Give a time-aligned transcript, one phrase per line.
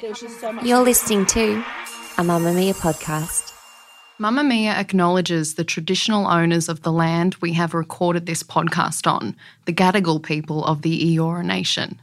[0.00, 1.54] You're listening to
[2.18, 3.52] a Mamamia podcast.
[4.20, 9.34] Mamamia acknowledges the traditional owners of the land we have recorded this podcast on,
[9.64, 12.00] the Gadigal people of the Eora Nation.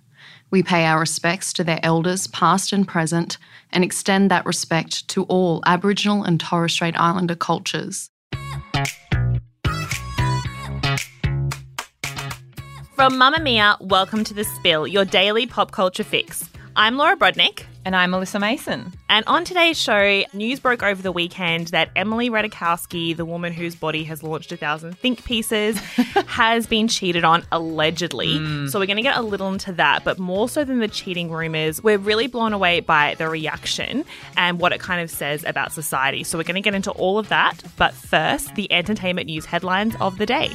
[0.51, 3.37] We pay our respects to their elders, past and present,
[3.71, 8.09] and extend that respect to all Aboriginal and Torres Strait Islander cultures.
[12.93, 16.49] From Mamamia, welcome to The Spill, your daily pop culture fix.
[16.75, 17.63] I'm Laura Brodnik.
[17.85, 18.93] And I'm Melissa Mason.
[19.09, 23.75] And on today's show, news broke over the weekend that Emily Ratajkowski, the woman whose
[23.75, 25.77] body has launched a thousand think pieces,
[26.25, 28.39] has been cheated on allegedly.
[28.39, 28.71] Mm.
[28.71, 31.29] So we're going to get a little into that, but more so than the cheating
[31.29, 34.03] rumors, we're really blown away by the reaction
[34.35, 36.23] and what it kind of says about society.
[36.23, 37.61] So we're going to get into all of that.
[37.77, 40.49] But first, the entertainment news headlines of the day.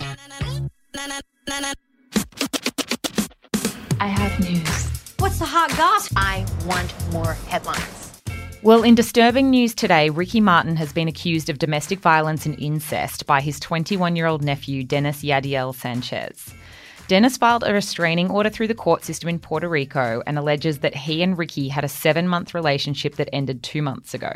[4.01, 4.90] I have news.
[5.21, 6.11] What's the hot goss?
[6.17, 8.23] I want more headlines.
[8.63, 13.27] Well, in disturbing news today, Ricky Martin has been accused of domestic violence and incest
[13.27, 16.55] by his 21 year old nephew, Dennis Yadiel Sanchez.
[17.07, 20.97] Dennis filed a restraining order through the court system in Puerto Rico and alleges that
[20.97, 24.33] he and Ricky had a seven month relationship that ended two months ago.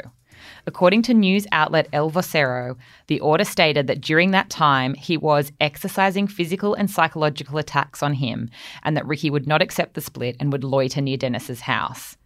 [0.67, 2.77] According to news outlet El Vocero,
[3.07, 8.15] the order stated that during that time he was exercising physical and psychological attacks on
[8.15, 8.49] him
[8.83, 12.17] and that Ricky would not accept the split and would loiter near Dennis's house.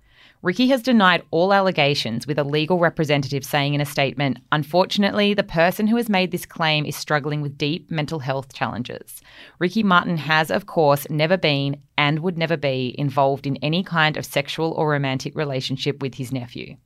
[0.41, 5.43] Ricky has denied all allegations, with a legal representative saying in a statement Unfortunately, the
[5.43, 9.21] person who has made this claim is struggling with deep mental health challenges.
[9.59, 14.17] Ricky Martin has, of course, never been and would never be involved in any kind
[14.17, 16.77] of sexual or romantic relationship with his nephew.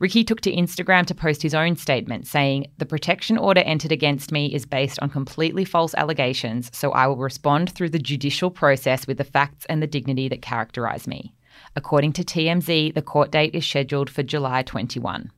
[0.00, 4.32] Ricky took to Instagram to post his own statement saying, The protection order entered against
[4.32, 9.06] me is based on completely false allegations, so I will respond through the judicial process
[9.06, 11.34] with the facts and the dignity that characterise me.
[11.76, 15.30] According to TMZ, the court date is scheduled for July 21.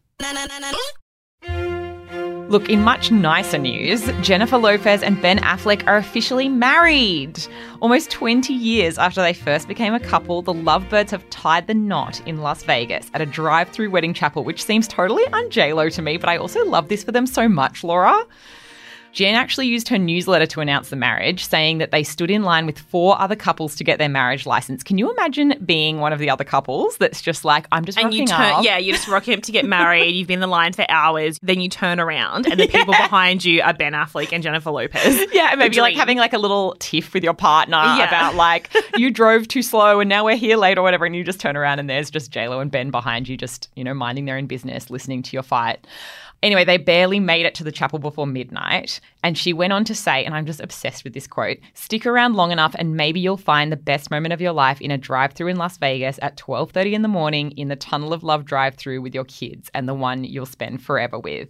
[2.53, 7.41] Look, in much nicer news, Jennifer Lopez and Ben Affleck are officially married.
[7.81, 12.21] Almost 20 years after they first became a couple, the lovebirds have tied the knot
[12.27, 16.19] in Las Vegas at a drive through wedding chapel, which seems totally un to me,
[16.19, 18.23] but I also love this for them so much, Laura.
[19.13, 22.65] Jen actually used her newsletter to announce the marriage, saying that they stood in line
[22.67, 24.83] with four other couples to get their marriage license.
[24.83, 28.07] Can you imagine being one of the other couples that's just like, I'm just and
[28.07, 28.65] rocking you turn, up.
[28.65, 30.13] yeah, you just rock up to get married.
[30.15, 31.39] You've been in the line for hours.
[31.43, 35.21] Then you turn around, and the people behind you are Ben Affleck and Jennifer Lopez.
[35.33, 38.07] Yeah, and maybe like having like a little tiff with your partner Yeah.
[38.09, 41.25] about like you drove too slow and now we're here late or whatever, and you
[41.25, 44.25] just turn around and there's just JLo and Ben behind you, just you know minding
[44.25, 45.87] their own business, listening to your fight.
[46.43, 49.95] Anyway, they barely made it to the chapel before midnight, and she went on to
[49.95, 53.37] say, and I'm just obsessed with this quote: "Stick around long enough, and maybe you'll
[53.37, 56.95] find the best moment of your life in a drive-through in Las Vegas at 12:30
[56.95, 60.25] in the morning in the Tunnel of Love drive-through with your kids, and the one
[60.25, 61.49] you'll spend forever with."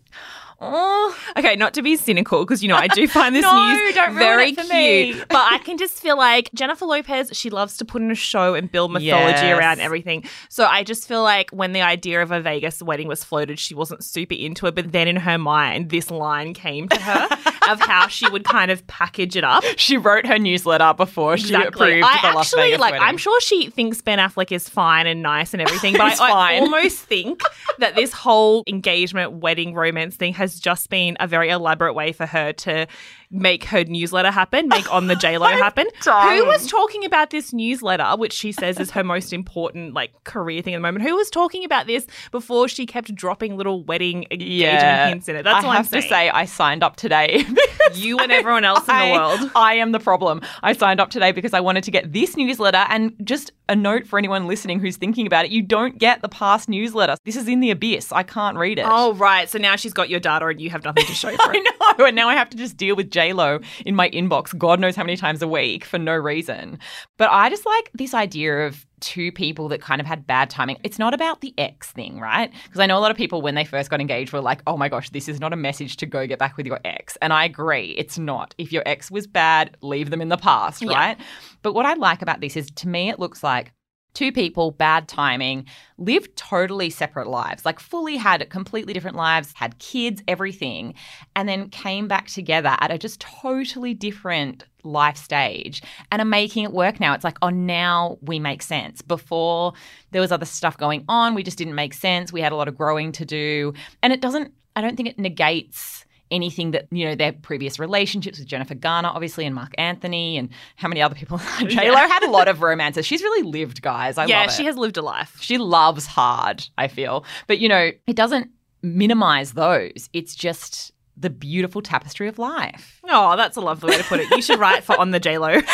[0.64, 3.94] Oh, Okay, not to be cynical, because you know I do find this No, news
[4.16, 5.26] very cute.
[5.28, 8.54] But I can just feel like Jennifer Lopez, she loves to put in a show
[8.54, 9.58] and build mythology Yes.
[9.58, 10.24] around everything.
[10.48, 13.74] So I just feel like when the idea of a Vegas wedding was floated, she
[13.74, 14.74] wasn't super into it.
[14.74, 17.28] But then in her mind, this line came to her
[17.70, 19.64] of how she would kind of package it up.
[19.76, 22.92] she wrote her newsletter before she approved I the Las actually Vegas like.
[22.92, 23.06] wedding.
[23.08, 26.58] I'm sure she thinks Ben Affleck is fine and nice and everything, but I, I
[26.60, 27.40] almost think
[27.78, 32.26] that this whole engagement, wedding, romance thing has just been a very elaborate way for
[32.26, 32.86] her to
[33.32, 35.87] make her newsletter happen, make on the J Lo happen.
[36.04, 40.62] Who was talking about this newsletter, which she says is her most important like career
[40.62, 41.05] thing at the moment?
[41.05, 45.43] Who was talking about this before she kept dropping little wedding engagement hints in it?
[45.44, 46.02] That's I what have I'm saying.
[46.02, 47.44] to say, I signed up today.
[47.94, 49.50] you and everyone else in the world.
[49.55, 50.43] I am the problem.
[50.62, 54.06] I signed up today because I wanted to get this newsletter and just a note
[54.06, 55.50] for anyone listening who's thinking about it.
[55.50, 57.17] You don't get the past newsletter.
[57.25, 58.12] This is in the abyss.
[58.12, 58.87] I can't read it.
[58.88, 61.43] Oh right, so now she's got your data and you have nothing to show for
[61.50, 61.99] I it.
[61.99, 62.05] know.
[62.06, 64.96] And now I have to just deal with J Lo in my inbox, God knows
[64.96, 66.78] how many times a week for no reason.
[67.19, 70.78] But I just like this idea of two people that kind of had bad timing.
[70.84, 72.50] It's not about the ex thing, right?
[72.64, 74.76] Because I know a lot of people when they first got engaged were like, oh
[74.76, 77.19] my gosh, this is not a message to go get back with your ex.
[77.20, 78.54] And I agree, it's not.
[78.58, 81.18] If your ex was bad, leave them in the past, right?
[81.62, 83.72] But what I like about this is to me, it looks like
[84.14, 85.67] two people, bad timing,
[85.99, 90.94] lived totally separate lives, like fully had completely different lives, had kids, everything,
[91.35, 96.64] and then came back together at a just totally different life stage and are making
[96.64, 97.14] it work now.
[97.14, 99.00] It's like, oh, now we make sense.
[99.00, 99.73] Before
[100.11, 102.32] there was other stuff going on, we just didn't make sense.
[102.32, 103.75] We had a lot of growing to do.
[104.03, 108.38] And it doesn't, I don't think it negates anything that you know their previous relationships
[108.38, 111.40] with Jennifer Garner, obviously, and Marc Anthony, and how many other people.
[111.67, 113.06] J Lo had a lot of romances.
[113.06, 114.19] She's really lived, guys.
[114.19, 114.52] I yeah, love it.
[114.52, 115.37] she has lived a life.
[115.40, 116.67] She loves hard.
[116.76, 118.50] I feel, but you know, it doesn't
[118.82, 120.08] minimize those.
[120.12, 123.00] It's just the beautiful tapestry of life.
[123.05, 124.31] Oh, that's a lovely way to put it.
[124.31, 125.61] You should write for on the J Lo.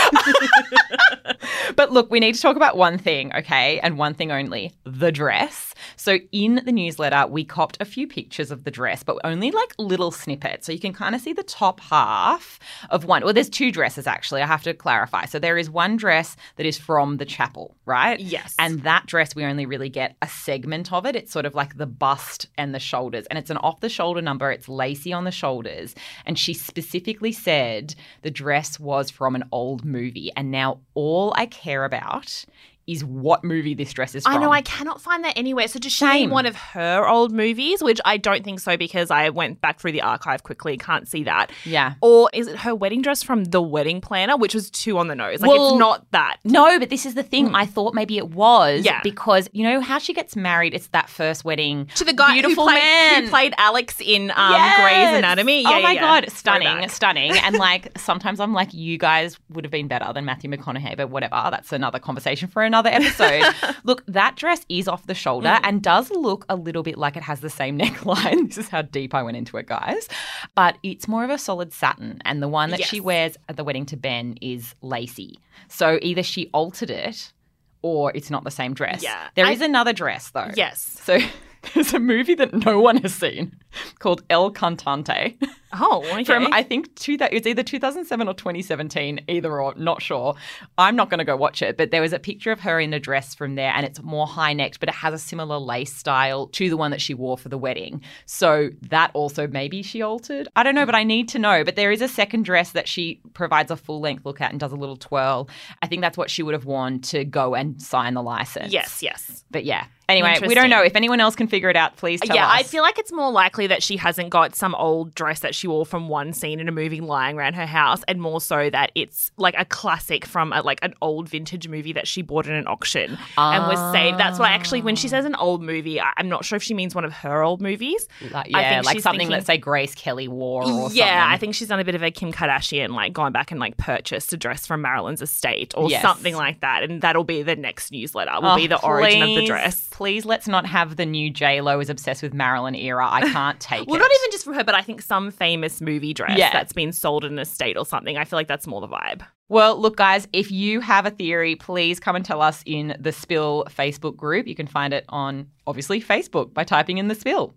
[1.76, 3.78] But look, we need to talk about one thing, okay?
[3.80, 5.74] And one thing only the dress.
[5.96, 9.74] So, in the newsletter, we copped a few pictures of the dress, but only like
[9.78, 10.66] little snippets.
[10.66, 12.58] So, you can kind of see the top half
[12.90, 13.22] of one.
[13.22, 14.42] Well, there's two dresses actually.
[14.42, 15.26] I have to clarify.
[15.26, 18.18] So, there is one dress that is from the chapel, right?
[18.18, 18.54] Yes.
[18.58, 21.14] And that dress, we only really get a segment of it.
[21.16, 23.26] It's sort of like the bust and the shoulders.
[23.26, 24.50] And it's an off the shoulder number.
[24.50, 25.94] It's lacy on the shoulders.
[26.26, 30.30] And she specifically said the dress was from an old movie.
[30.36, 32.44] And now all I care about
[32.88, 34.34] is what movie this dress is from.
[34.34, 35.68] I know I cannot find that anywhere.
[35.68, 36.12] So does she Shame.
[36.22, 37.82] mean one of her old movies?
[37.82, 41.22] Which I don't think so because I went back through the archive quickly, can't see
[41.24, 41.50] that.
[41.64, 41.94] Yeah.
[42.00, 45.14] Or is it her wedding dress from The Wedding Planner, which was too on the
[45.14, 45.40] nose?
[45.40, 46.38] Like Well, it's not that.
[46.44, 47.54] No, but this is the thing.
[47.54, 48.82] I thought maybe it was.
[48.82, 48.86] Mm.
[48.86, 49.00] Yeah.
[49.02, 50.72] Because you know how she gets married?
[50.72, 51.86] It's that first wedding.
[51.96, 53.24] To the guy Beautiful who, played, man.
[53.24, 54.80] who played Alex in um, Yes!
[54.80, 55.62] Grey's Anatomy.
[55.62, 57.32] Yeah, oh my yeah, god, stunning, stunning.
[57.32, 61.10] And like sometimes I'm like, you guys would have been better than Matthew McConaughey, but
[61.10, 61.48] whatever.
[61.50, 63.42] That's another conversation for another episode.
[63.84, 65.60] look, that dress is off the shoulder Mm.
[65.64, 68.48] and does look a little bit like it has the same neckline.
[68.48, 70.08] This is how deep I went into it, guys.
[70.54, 73.64] But it's more of a solid satin, and the one that she wears at the
[73.64, 75.38] wedding to Ben is lacy.
[75.68, 77.32] So either she altered it.
[77.80, 79.04] Or it's not the same dress.
[79.04, 79.28] Yeah.
[79.36, 80.50] There I- is another dress though.
[80.56, 80.80] Yes.
[80.82, 81.18] So
[81.74, 83.54] there's a movie that no one has seen
[83.98, 85.36] called El Cantante.
[85.72, 86.24] Oh, okay.
[86.24, 90.34] From I think two that it's either 2007 or 2017, either or, not sure.
[90.78, 92.94] I'm not going to go watch it, but there was a picture of her in
[92.94, 95.92] a dress from there, and it's more high necked, but it has a similar lace
[95.92, 98.00] style to the one that she wore for the wedding.
[98.24, 100.48] So that also maybe she altered.
[100.56, 101.64] I don't know, but I need to know.
[101.64, 104.58] But there is a second dress that she provides a full length look at and
[104.58, 105.50] does a little twirl.
[105.82, 108.72] I think that's what she would have worn to go and sign the license.
[108.72, 109.44] yes, yes.
[109.50, 109.86] But yeah.
[110.08, 110.82] Anyway, we don't know.
[110.82, 112.60] If anyone else can figure it out, please tell yeah, us.
[112.60, 115.68] I feel like it's more likely that she hasn't got some old dress that she
[115.68, 118.90] wore from one scene in a movie lying around her house, and more so that
[118.94, 122.52] it's like a classic from a, like an old vintage movie that she bought in
[122.54, 124.18] an auction and was saved.
[124.18, 126.74] That's why actually, when she says an old movie, I- I'm not sure if she
[126.74, 128.08] means one of her old movies.
[128.32, 131.32] Like, I think like something thinking- that say Grace Kelly wore or yeah, something.
[131.34, 133.76] I think she's done a bit of a Kim Kardashian, like gone back and like
[133.76, 136.02] purchased a dress from Marilyn's estate or Yes.
[136.02, 138.32] something like that, and that'll be the next newsletter.
[138.40, 139.88] Will be oh, the origin of the Oh, dress.
[139.90, 143.06] Please let's not have the new J Lo is obsessed with Marilyn era.
[143.08, 144.00] I can't take Well, it.
[144.00, 146.52] not even just from her, but I think some famous movie dress Yeah.
[146.52, 148.16] that's been sold in an estate or something.
[148.16, 149.22] I feel like that's more the vibe.
[149.48, 153.12] Well, look, guys, if you have a theory, please come and tell us in the
[153.12, 154.46] Spill Facebook group.
[154.46, 157.54] You can find it on obviously Facebook by typing in the Spill.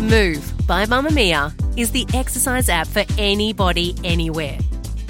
[0.00, 4.58] Move by Mamamia is the exercise app for anybody, anywhere.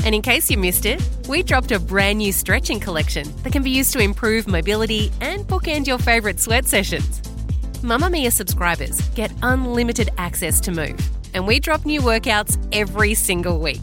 [0.05, 3.63] And in case you missed it, we dropped a brand new stretching collection that can
[3.63, 7.21] be used to improve mobility and bookend your favourite sweat sessions.
[7.83, 10.99] Mamamia subscribers get unlimited access to Move,
[11.35, 13.83] and we drop new workouts every single week.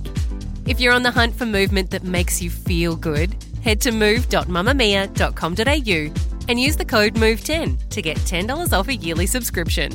[0.66, 6.14] If you're on the hunt for movement that makes you feel good, head to move.mamamia.com.au
[6.50, 9.92] and use the code MOVE10 to get $10 off a yearly subscription.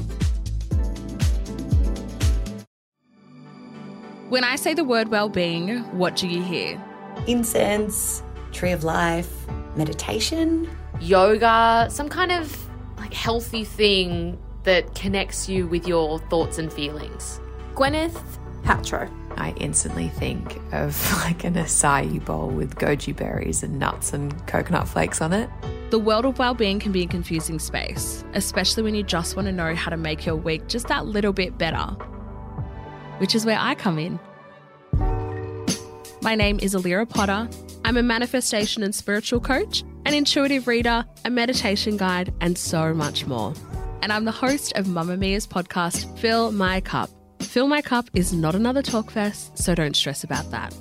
[4.29, 6.79] When I say the word well-being, what do you hear?
[7.27, 9.31] Incense, tree of life,
[9.75, 10.69] meditation.
[11.01, 12.68] yoga, some kind of like
[13.13, 17.41] healthy thing that connects you with your thoughts and feelings.
[17.75, 18.21] Gwyneth
[18.63, 19.11] Paltrow.
[19.37, 24.89] I instantly think of like an acai bowl with goji berries and nuts and coconut
[24.89, 25.49] flakes on it.
[25.91, 29.53] The world of well-being can be a confusing space, especially when you just want to
[29.53, 31.87] know how to make your week just that little bit better.
[33.19, 34.21] Which is where I come in.
[36.21, 37.49] My name is Alira Potter.
[37.85, 43.27] I'm a manifestation and spiritual coach, an intuitive reader, a meditation guide, and so much
[43.27, 43.53] more.
[44.01, 47.11] And I'm the host of Mamamia's podcast, Fill My Cup,
[47.41, 50.75] Fill My Cup is not another talk fest, so don't stress about that.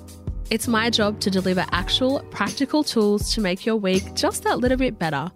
[0.48, 4.78] It's my job to deliver actual, practical tools to make your week just that little
[4.78, 5.30] bit better.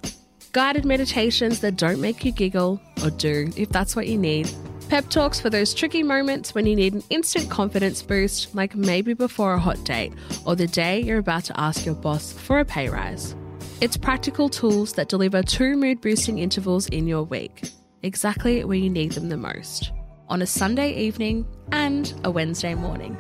[0.52, 4.50] Guided meditations that don't make you giggle, or do if that's what you need.
[4.88, 9.12] Pep talks for those tricky moments when you need an instant confidence boost, like maybe
[9.12, 10.14] before a hot date,
[10.46, 13.36] or the day you're about to ask your boss for a pay rise.
[13.82, 17.68] It's practical tools that deliver two mood boosting intervals in your week,
[18.04, 19.90] exactly where you need them the most,
[20.28, 23.18] on a Sunday evening and a Wednesday morning.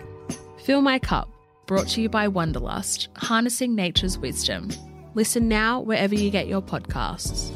[0.64, 1.28] Fill My Cup,
[1.66, 4.70] brought to you by Wonderlust, harnessing nature's wisdom.
[5.14, 7.50] Listen now wherever you get your podcasts.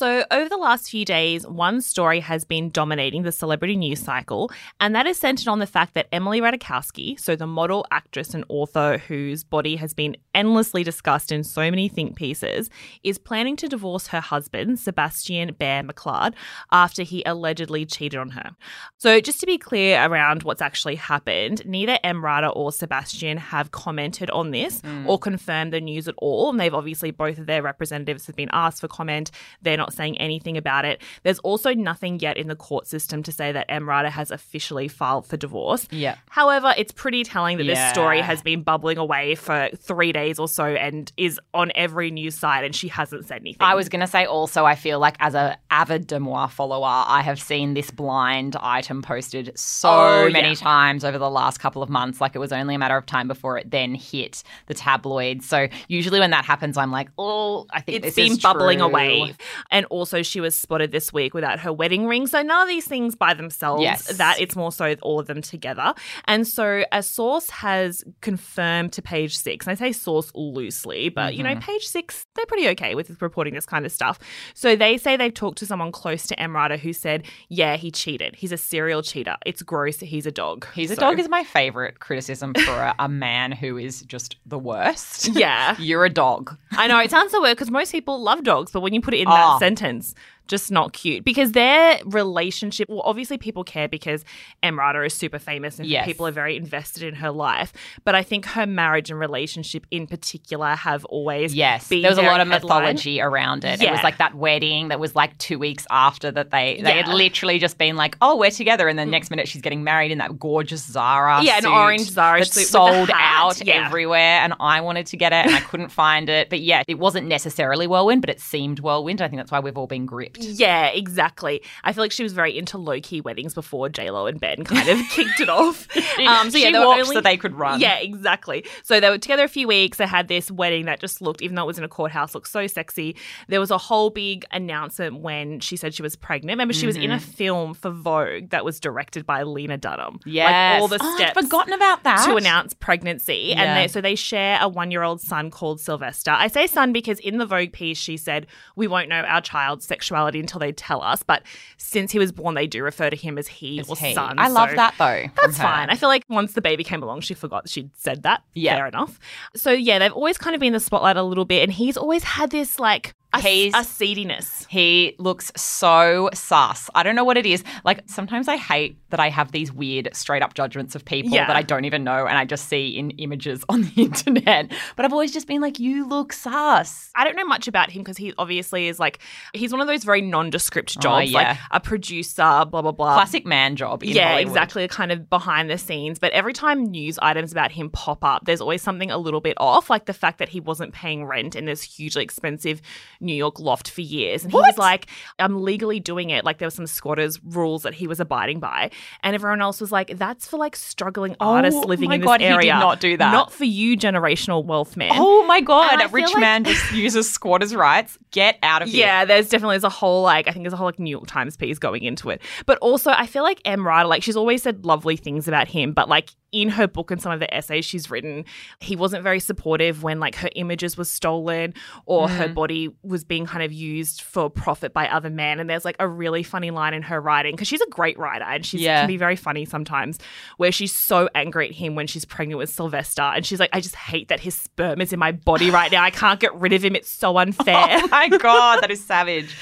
[0.00, 4.50] So, over the last few days, one story has been dominating the celebrity news cycle,
[4.80, 8.46] and that is centered on the fact that Emily Ratajkowski, so the model, actress, and
[8.48, 12.70] author whose body has been endlessly discussed in so many think pieces,
[13.02, 16.32] is planning to divorce her husband, Sebastian Bear McClard,
[16.72, 18.56] after he allegedly cheated on her.
[18.96, 24.30] So, just to be clear around what's actually happened, neither Emrata or Sebastian have commented
[24.30, 25.06] on this Mm.
[25.06, 26.48] or confirmed the news at all.
[26.48, 29.30] And they've obviously, both of their representatives have been asked for comment.
[29.60, 31.00] They're not saying anything about it.
[31.22, 35.26] There's also nothing yet in the court system to say that Emrata has officially filed
[35.26, 35.86] for divorce.
[35.90, 36.16] Yeah.
[36.28, 40.48] However, it's pretty telling that this story has been bubbling away for three days or
[40.48, 43.58] so and is on every news site, and she hasn't said anything.
[43.60, 47.22] I was going to say also, I feel like as a avid Deuxmoi follower, I
[47.22, 50.54] have seen this blind item posted so Oh, many yeah.
[50.54, 52.20] times over the last couple of months.
[52.20, 55.46] Like it was only a matter of time before it then hit the tabloids.
[55.46, 58.86] So usually when that happens, I'm like, oh, I think it's been bubbling true.
[58.86, 59.34] away.
[59.70, 62.26] And also, she was spotted this week without her wedding ring.
[62.26, 64.16] So, none of these things by themselves, Yes.
[64.18, 65.94] that it's more so all of them together.
[66.26, 71.34] And so, a source has confirmed to page six, and I say source loosely, but
[71.34, 71.60] you know, Mhm.
[71.62, 74.18] page six, they're pretty okay with reporting this kind of stuff.
[74.54, 78.36] So, they say they've talked to someone close to Emrata who said, Yeah, he cheated.
[78.36, 79.36] He's a serial cheater.
[79.46, 80.00] It's gross.
[80.00, 80.66] He's a dog.
[80.74, 84.58] He's a dog is my favorite criticism for a, a man who is just the
[84.58, 85.30] worst.
[85.40, 85.74] Yeah.
[85.78, 86.56] You're a dog.
[86.72, 89.14] I know it sounds so weird because most people love dogs, but when you put
[89.14, 89.30] it in Oh.
[89.30, 90.14] that sentence,
[90.50, 91.24] just not cute.
[91.24, 94.24] Because their relationship, well, obviously people care because
[94.62, 96.04] Emrata is super famous and Yes.
[96.04, 97.72] people are very invested in her life.
[98.04, 102.18] But I think her marriage and relationship in particular have always Yes, been there was
[102.18, 102.82] a lot of headline.
[102.82, 103.80] mythology around it.
[103.80, 107.08] It was like that wedding that was like two weeks after that they they had
[107.08, 109.12] literally just been like, oh, we're together, and then mm.
[109.12, 113.10] next minute she's getting married in that gorgeous Zara, Yeah, an orange Zara suit sold
[113.14, 113.86] out Yeah.
[113.86, 116.50] everywhere, and I wanted to get it and I couldn't find it.
[116.50, 119.20] But yeah, it wasn't necessarily whirlwind, but it seemed whirlwind.
[119.22, 120.39] I think that's why we've all been gripped.
[120.44, 121.62] Yeah, exactly.
[121.84, 124.64] I feel like she was very into low key weddings before J Lo and Ben
[124.64, 125.86] kind of kicked it off.
[126.20, 127.80] Um, She they were walked so they could run.
[127.80, 128.64] Yeah, exactly.
[128.82, 129.96] So they were together a few weeks.
[129.98, 132.48] They had this wedding that just looked, even though it was in a courthouse, looked
[132.48, 133.16] so sexy.
[133.48, 136.50] There was a whole big announcement when she said she was pregnant.
[136.56, 137.20] Remember, she was in a Mhm.
[137.22, 140.20] film for Vogue that was directed by Lena Dunham.
[140.26, 140.44] Yeah,
[140.74, 141.40] like all the Oh, I'd steps.
[141.40, 142.24] forgotten about that.
[142.26, 143.62] to announce pregnancy, Yeah.
[143.62, 146.32] and they, so they share a one-year-old son called Sylvester.
[146.32, 149.86] I say son because in the Vogue piece she said we won't know our child's
[149.86, 151.24] sexuality until they tell us.
[151.24, 151.42] But
[151.78, 154.14] since he was born, they do refer to him as he or he.
[154.14, 154.38] son.
[154.38, 155.90] I love that, though, That's fine.
[155.90, 158.42] I feel like once the baby came along, she forgot she'd said that.
[158.54, 158.76] Yeah.
[158.76, 159.18] fair enough.
[159.56, 161.96] So yeah, they've always kind of been in the spotlight a little bit, and he's
[161.96, 164.66] always had this like a, He's- a seediness.
[164.68, 166.90] He looks so sus.
[166.96, 167.62] I don't know what it is.
[167.84, 171.46] Like sometimes I hate that I have these weird straight up judgments of people Yeah.
[171.46, 174.72] that I don't even know and I just see in images on the internet.
[174.96, 177.10] But I've always just been like, you look sus.
[177.14, 179.20] I don't know much about him because he obviously is like
[179.54, 183.14] he's one of those very nondescript Oh, jobs, like a producer, blah blah blah.
[183.14, 184.02] Classic man job.
[184.02, 184.48] Yeah, Hollywood.
[184.48, 184.88] exactly.
[184.88, 186.18] Kind of behind the scenes.
[186.18, 189.54] But every time news items about him pop up, there's always something a little bit
[189.58, 192.80] off, like the fact that he wasn't paying rent in this hugely expensive
[193.20, 194.42] New York loft for years.
[194.42, 195.06] And he was like,
[195.38, 196.44] I'm legally doing it.
[196.44, 198.90] Like there were some squatters' rules that he was abiding by.
[199.22, 202.26] And everyone else was like, that's for like struggling Oh artists living my in this
[202.26, 202.74] God, he did area.
[202.78, 203.32] not do that.
[203.32, 205.12] Not for you, generational wealth man.
[205.14, 208.18] Oh my god, a rich like- man just uses squatters' rights.
[208.32, 209.06] Get out of here.
[209.06, 211.26] Yeah, there's definitely there's a whole like I think there's a whole like New York
[211.26, 212.40] Times piece going into it.
[212.66, 216.08] But also I feel like Emrata, like she's always said lovely things about him, but
[216.08, 218.44] like in her book and some of the essays she's written,
[218.80, 221.72] he wasn't very supportive when like her images were stolen
[222.06, 222.54] or her Mm.
[222.54, 225.60] body was being kind of used for profit by other men.
[225.60, 228.44] And there's like a really funny line in her writing because she's a great writer
[228.44, 229.00] and she Yeah.
[229.02, 230.18] can be very funny sometimes,
[230.56, 233.80] where she's so angry at him when she's pregnant with Sylvester, and she's like, I
[233.80, 236.02] just hate that his sperm is in my body right now.
[236.02, 236.96] I can't get rid of him.
[236.96, 237.76] It's so unfair.
[238.02, 239.54] Oh my god, that is savage.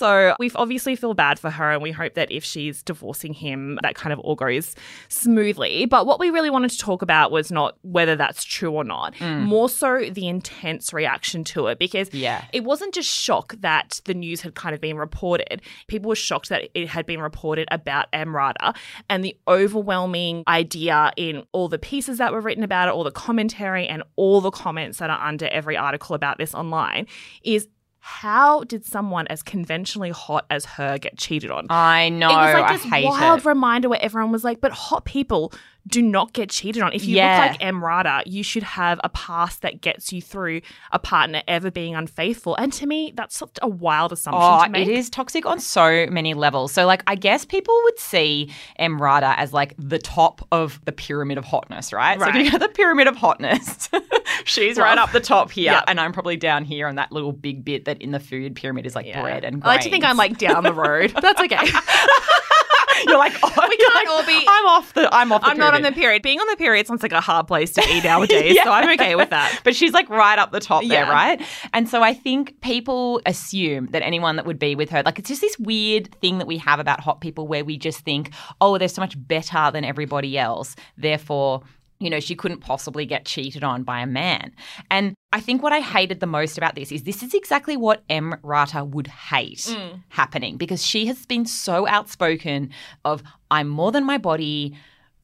[0.00, 3.78] So we obviously feel bad for her and we hope that if she's divorcing him,
[3.82, 4.74] that kind of all goes
[5.10, 5.84] smoothly.
[5.84, 9.12] But what we really wanted to talk about was not whether that's true or not,
[9.16, 9.42] Mm.
[9.42, 12.44] more so the intense reaction to it because Yeah.
[12.54, 15.60] it wasn't just shock that the news had kind of been reported.
[15.86, 18.74] People were shocked that it had been reported about Emrata
[19.10, 23.10] and the overwhelming idea in all the pieces that were written about it, all the
[23.10, 27.06] commentary and all the comments that are under every article about this online
[27.42, 27.68] is
[28.00, 31.66] how did someone as conventionally hot as her get cheated on?
[31.70, 32.30] I know.
[32.30, 33.44] it was like this wild it.
[33.44, 35.52] reminder where everyone was like, but hot people
[35.86, 36.92] do not get cheated on.
[36.92, 37.40] If you Yeah.
[37.40, 40.60] look like Emrata, you should have a past that gets you through
[40.92, 42.54] a partner ever being unfaithful.
[42.56, 44.86] And to me, that's such a wild assumption Oh, to make.
[44.86, 46.72] it is toxic on so many levels.
[46.72, 51.38] So, like, I guess people would see Emrata as like the top of the pyramid
[51.38, 52.18] of hotness, right?
[52.18, 52.34] right.
[52.34, 53.88] So, if you got the pyramid of hotness,
[54.44, 55.84] she's right up the top here, yeah.
[55.86, 58.86] and I'm probably down here on that little big bit that in the food pyramid
[58.86, 59.60] is like bread and.
[59.60, 59.64] Grains.
[59.64, 61.12] I like to think I'm like down the road.
[61.20, 61.58] That's okay.
[63.06, 64.44] You're like, oh, we can't like, all be.
[64.46, 65.08] I'm off the.
[65.14, 65.42] I'm off.
[65.42, 66.22] The I'm not on the period.
[66.22, 69.14] Being on the period sounds like a hard place to eat nowadays, so I'm okay
[69.14, 69.60] with that.
[69.64, 71.10] But she's like right up the top there, Yeah.
[71.10, 71.40] right?
[71.72, 75.28] And so I think people assume that anyone that would be with her, like it's
[75.28, 78.76] just this weird thing that we have about hot people where we just think, oh,
[78.76, 80.76] they're so much better than everybody else.
[80.98, 81.62] Therefore,
[82.00, 84.52] you know, she couldn't possibly get cheated on by a man.
[84.90, 88.06] And I think what I hated the most about this is this is exactly what
[88.08, 90.02] Emrata would hate Mm.
[90.08, 92.70] happening because she has been so outspoken
[93.04, 94.74] of I'm more than my body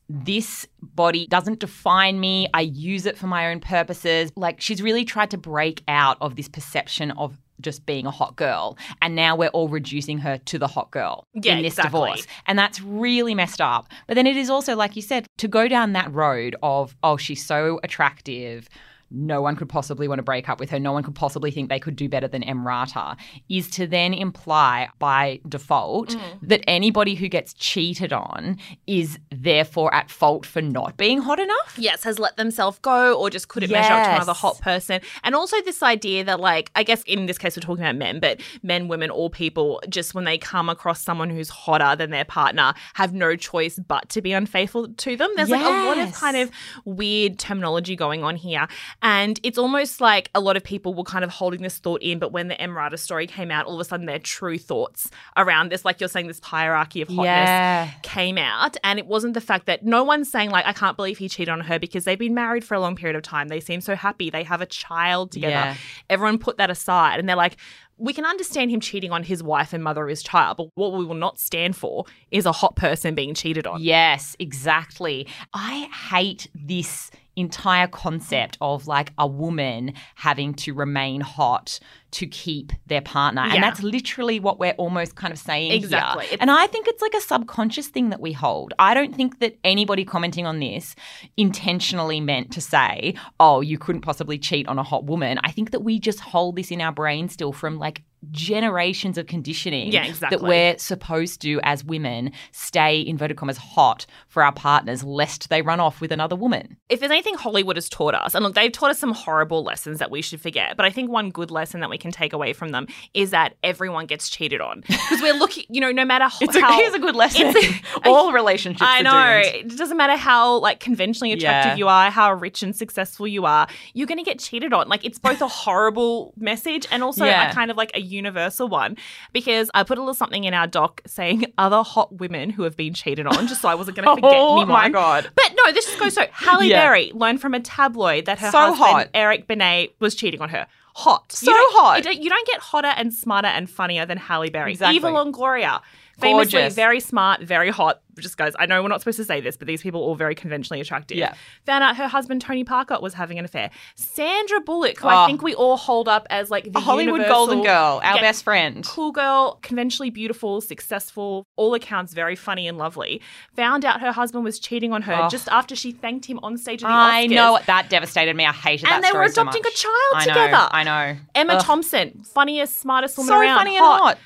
[0.08, 2.48] this body doesn't define me.
[2.54, 4.30] I use it for my own purposes.
[4.36, 8.36] Like she's really tried to break out of this perception of just being a hot
[8.36, 8.76] girl.
[9.02, 11.90] And now we're all reducing her to the hot girl Yeah, in this exactly.
[12.10, 12.26] divorce.
[12.46, 13.88] And that's really messed up.
[14.06, 17.16] But then it is also, like you said, to go down that road of, oh,
[17.16, 18.68] she's so attractive.
[19.10, 20.78] No one could possibly want to break up with her.
[20.80, 23.16] No one could possibly think they could do better than Emrata.
[23.48, 26.20] Is to then imply by default Mm.
[26.42, 31.76] that anybody who gets cheated on is therefore at fault for not being hot enough.
[31.78, 35.00] yes, has let themselves go or just couldn't measure up to another hot person.
[35.24, 38.20] And also this idea that like I guess in this case we're talking about men,
[38.20, 42.24] but men, women, all people, just when they come across someone who's hotter than their
[42.24, 45.30] partner, have no choice but to be unfaithful to them.
[45.36, 46.50] There's like a lot of kind of
[46.84, 48.66] weird terminology going on here.
[49.02, 52.18] And it's almost like a lot of people were kind of holding this thought in,
[52.18, 55.70] but when the Emrata story came out, all of a sudden their true thoughts around
[55.70, 57.90] this, like you're saying, this hierarchy of hotness Yeah.
[58.02, 61.18] came out and it wasn't the fact that no one's saying like I can't believe
[61.18, 63.48] he cheated on her because they've been married for a long period of time.
[63.48, 64.30] They seem so happy.
[64.30, 65.52] They have a child together.
[65.52, 65.76] Yeah.
[66.10, 67.56] Everyone put that aside and they're like
[67.98, 70.92] we can understand him cheating on his wife and mother of his child, but what
[70.92, 73.80] we will not stand for is a hot person being cheated on.
[73.82, 75.26] Yes, exactly.
[75.54, 81.78] I hate this entire concept of like a woman having to remain hot
[82.12, 83.44] to keep their partner.
[83.46, 83.54] Yeah.
[83.54, 85.72] And that's literally what we're almost kind of saying.
[85.72, 86.26] Exactly.
[86.40, 88.72] And I think it's like a subconscious thing that we hold.
[88.78, 90.96] I don't think that anybody commenting on this
[91.36, 95.38] intentionally meant to say, oh, you couldn't possibly cheat on a hot woman.
[95.44, 99.26] I think that we just hold this in our brain still from like generations of
[99.26, 100.38] conditioning Yeah, exactly.
[100.38, 105.62] that we're supposed to as women stay inverted commas hot for our partners lest they
[105.62, 108.70] run off with another woman if there's anything Hollywood has taught us, and look, they've
[108.70, 111.80] taught us some horrible lessons that we should forget, but I think one good lesson
[111.80, 114.82] that we can take away from them is that everyone gets cheated on.
[114.86, 116.72] Because we're looking, you know, no matter it's a, how.
[116.78, 119.40] here's a good lesson It's all relationships I know.
[119.44, 121.76] It doesn't matter how like conventionally attractive Yeah.
[121.76, 124.88] you are, how rich and successful you are, you're going to get cheated on.
[124.88, 127.50] Like it's both a horrible message and also Yeah.
[127.50, 128.96] a kind of like a universal one.
[129.32, 132.76] Because I put a little something in our doc saying other hot women who have
[132.76, 134.68] been cheated on, just so I wasn't going to forget Oh anyone.
[134.68, 135.30] my God.
[135.34, 136.24] But no, this just goes so.
[136.32, 136.80] Halle Yeah.
[136.84, 139.08] Berry learned from a tabloid that her So husband hot.
[139.14, 140.66] Eric Benet was cheating on her.
[140.94, 141.98] Hot, So You hot.
[141.98, 144.70] You don't, you don't get hotter and smarter and funnier than Halle Berry.
[144.72, 144.96] Exactly.
[144.96, 145.82] Eva Longoria,
[146.18, 146.74] famously Gorgeous.
[146.74, 148.00] very smart, very hot.
[148.18, 150.14] Just guys, I know we're not supposed to say this, but these people are all
[150.14, 151.18] very conventionally attractive.
[151.18, 151.34] Yeah.
[151.66, 153.70] Found out her husband Tony Parker was having an affair.
[153.94, 155.10] Sandra Bullock, who Oh.
[155.10, 158.14] I think we all hold up as like the a Hollywood universal- golden girl, our
[158.16, 158.82] Yeah, best friend.
[158.86, 163.20] cool girl, conventionally beautiful, successful, all accounts very funny and lovely.
[163.56, 165.28] Found out her husband was cheating on her Oh.
[165.28, 167.10] just after she thanked him on stage at the Oscars.
[167.10, 168.46] I know that devastated me.
[168.46, 169.74] I hated that And they were story so adopting much.
[169.74, 170.68] a child I know, together.
[170.72, 171.16] I know.
[171.34, 171.62] Emma Ugh.
[171.62, 173.58] Thompson, funniest, smartest woman So around.
[173.58, 174.18] funny and hot.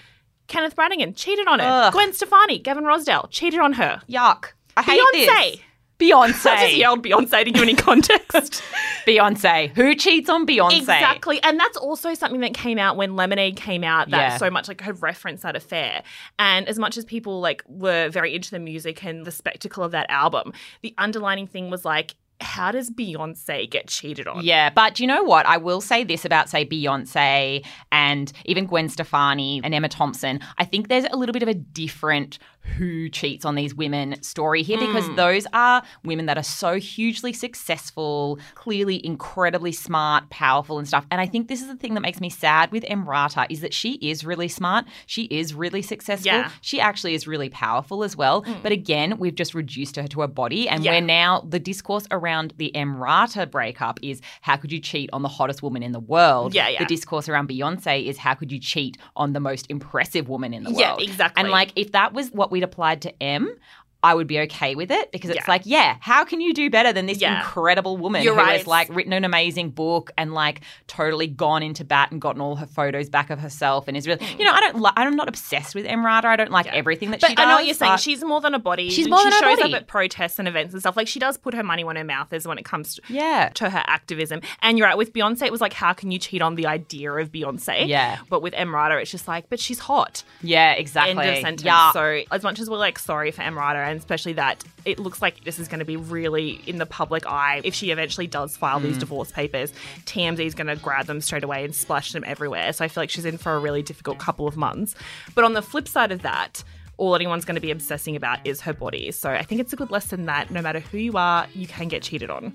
[0.51, 1.67] Kenneth Branagh cheated on her.
[1.67, 1.93] Ugh.
[1.93, 4.03] Gwen Stefani, Gavin Rossdale cheated on her.
[4.09, 4.47] Yuck.
[4.77, 5.53] I hate Beyonce.
[5.53, 5.61] this.
[6.01, 6.47] Beyonce.
[6.51, 8.63] I just yelled Beyonce to give any context.
[9.07, 9.69] Beyonce.
[9.77, 10.79] Who cheats on Beyonce?
[10.79, 11.43] Exactly.
[11.43, 14.37] And that's also something that came out when Lemonade came out that Yeah.
[14.39, 16.03] so much like had referenced that affair.
[16.39, 19.93] And as much as people like were very into the music and the spectacle of
[19.93, 24.45] that album, the underlining thing was like how does Beyonce get cheated on?
[24.45, 25.47] Yeah, but you know what?
[25.47, 30.41] I will say this about, say, Beyonce and even Gwen Stefani and Emma Thompson.
[30.59, 32.39] I think there's a little bit of a different
[32.77, 35.17] who cheats on these women story here because Mm.
[35.17, 41.07] those are women that are so hugely successful, clearly incredibly smart, powerful, and stuff.
[41.11, 43.73] And I think this is the thing that makes me sad with Emrata is that
[43.75, 46.51] she is really smart, she is really successful, Yeah.
[46.61, 48.43] she actually is really powerful as well.
[48.43, 48.63] Mm.
[48.63, 50.93] But again, we've just reduced her to a body, and Yeah.
[50.93, 55.29] we're now the discourse around the Emrata breakup is how could you cheat on the
[55.29, 56.55] hottest woman in the world?
[56.55, 56.79] Yeah, yeah.
[56.81, 60.65] The discourse around Beyonce is how could you cheat on the most impressive woman in
[60.65, 61.01] the Yeah, world?
[61.03, 61.41] Yeah, exactly.
[61.41, 63.57] And like if that was what we'd applied to M.
[64.03, 65.45] I would be okay with it because it's Yeah.
[65.49, 67.39] like, yeah, how can you do better than this Yeah.
[67.39, 68.57] incredible woman You're who right.
[68.59, 72.57] has like written an amazing book and like totally gone into bat and gotten all
[72.57, 74.39] her photos back of herself and is really, mm.
[74.39, 76.25] you know, I don't, li- I'm not obsessed with Emrata.
[76.25, 77.45] I don't like everything that But she does.
[77.45, 77.99] I know what you're saying.
[77.99, 78.89] She's more than a body.
[78.91, 79.75] She's more she than a shows body.
[79.75, 80.97] up at protests and events and stuff.
[80.97, 83.51] Like she does put her money where her mouth is when it comes to, Yeah.
[83.55, 84.41] to her activism.
[84.63, 84.97] And you're right.
[84.97, 87.87] With Beyonce, it was like, how can you cheat on the idea of Beyonce?
[87.87, 88.19] Yeah.
[88.31, 90.23] But with Emrata, it's just like, but she's hot.
[90.43, 91.11] yeah, exactly.
[91.11, 91.65] End of sentence.
[91.65, 91.93] Yeah.
[91.93, 95.45] So as much as we're like sorry for Emrata, and especially that it looks like
[95.45, 98.81] this is going to be really in the public eye if she eventually does file
[98.81, 99.01] these Mm.
[99.01, 99.73] divorce papers.
[100.07, 102.73] TMZ is going to grab them straight away and splash them everywhere.
[102.73, 104.95] So I feel like she's in for a really difficult couple of months.
[105.35, 106.63] But on the flip side of that.
[106.97, 109.11] All anyone's going to be obsessing about is her body.
[109.11, 111.89] So I think it's a good lesson that no matter who you are, you can
[111.89, 112.53] get cheated on.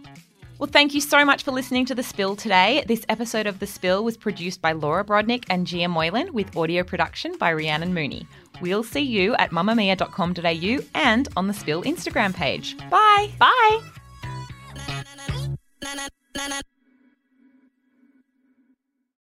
[0.58, 2.84] Well, thank you so much for listening to The Spill today.
[2.88, 6.84] This episode of The Spill was produced by Laura Brodnik and Gia Moylan with audio
[6.84, 8.26] production by Rhiannon Mooney.
[8.62, 12.78] We'll see you at mamamia.com.au and on The Spill Instagram page.
[12.89, 13.32] Bye.
[13.38, 13.82] Bye.